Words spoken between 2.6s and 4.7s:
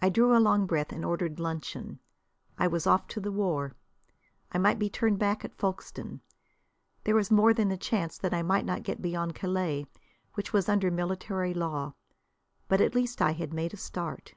was off to the war. I